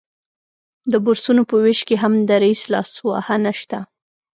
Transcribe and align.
د 0.91 0.93
بورسونو 1.03 1.41
په 1.49 1.55
ویش 1.63 1.79
کې 1.87 1.95
هم 2.03 2.13
د 2.29 2.29
رییس 2.43 2.61
لاسوهنه 2.73 3.51
شته 3.59 3.79